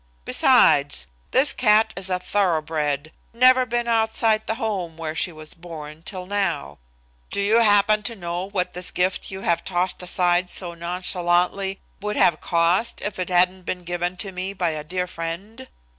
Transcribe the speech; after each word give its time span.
Besides, 0.25 1.05
this 1.29 1.53
cat 1.53 1.93
is 1.95 2.09
a 2.09 2.17
thoroughbred, 2.17 3.11
never 3.35 3.67
been 3.67 3.87
outside 3.87 4.47
the 4.47 4.55
home 4.55 4.97
where 4.97 5.13
she 5.13 5.31
was 5.31 5.53
born 5.53 6.01
till 6.01 6.25
now. 6.25 6.79
Do 7.29 7.39
you 7.39 7.59
happen 7.59 8.01
to 8.09 8.15
know 8.15 8.49
what 8.49 8.73
this 8.73 8.89
gift 8.89 9.29
you 9.29 9.43
are 9.47 9.57
tossing 9.57 9.99
aside 10.03 10.49
so 10.49 10.73
nonchalantly 10.73 11.81
would 12.01 12.15
have 12.15 12.41
cost 12.41 12.99
if 13.01 13.19
it 13.19 13.29
hadn't 13.29 13.61
been 13.61 13.83
given 13.83 14.17
me 14.33 14.53
by 14.53 14.71
a 14.71 14.83
dear 14.83 15.05
friend? 15.05 15.67